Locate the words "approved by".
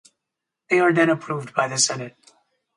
1.11-1.67